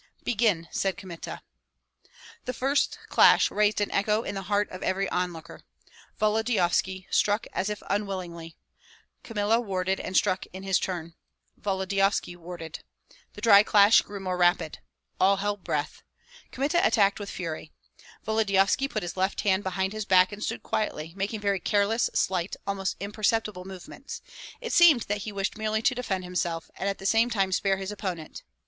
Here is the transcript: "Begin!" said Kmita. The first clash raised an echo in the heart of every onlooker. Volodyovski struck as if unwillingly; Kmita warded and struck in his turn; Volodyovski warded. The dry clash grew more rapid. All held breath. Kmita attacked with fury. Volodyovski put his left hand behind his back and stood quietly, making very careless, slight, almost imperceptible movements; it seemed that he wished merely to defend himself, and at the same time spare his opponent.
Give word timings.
"Begin!" 0.23 0.67
said 0.71 0.97
Kmita. 0.97 1.43
The 2.45 2.53
first 2.55 2.97
clash 3.09 3.51
raised 3.51 3.79
an 3.79 3.91
echo 3.91 4.23
in 4.23 4.33
the 4.33 4.41
heart 4.49 4.67
of 4.71 4.81
every 4.81 5.07
onlooker. 5.09 5.61
Volodyovski 6.19 7.05
struck 7.11 7.45
as 7.53 7.69
if 7.69 7.83
unwillingly; 7.87 8.57
Kmita 9.23 9.59
warded 9.59 9.99
and 9.99 10.17
struck 10.17 10.47
in 10.53 10.63
his 10.63 10.79
turn; 10.79 11.13
Volodyovski 11.55 12.35
warded. 12.35 12.83
The 13.33 13.41
dry 13.41 13.61
clash 13.61 14.01
grew 14.01 14.19
more 14.19 14.37
rapid. 14.37 14.79
All 15.19 15.37
held 15.37 15.63
breath. 15.63 16.01
Kmita 16.51 16.81
attacked 16.83 17.19
with 17.19 17.29
fury. 17.29 17.71
Volodyovski 18.25 18.87
put 18.87 19.03
his 19.03 19.15
left 19.17 19.41
hand 19.41 19.61
behind 19.61 19.93
his 19.93 20.05
back 20.05 20.31
and 20.31 20.43
stood 20.43 20.63
quietly, 20.63 21.13
making 21.15 21.41
very 21.41 21.59
careless, 21.59 22.09
slight, 22.15 22.55
almost 22.65 22.97
imperceptible 22.99 23.65
movements; 23.65 24.23
it 24.61 24.73
seemed 24.73 25.01
that 25.01 25.19
he 25.29 25.31
wished 25.31 25.59
merely 25.59 25.83
to 25.83 25.93
defend 25.93 26.23
himself, 26.23 26.71
and 26.75 26.89
at 26.89 26.97
the 26.97 27.05
same 27.05 27.29
time 27.29 27.51
spare 27.51 27.77
his 27.77 27.91
opponent. 27.91 28.41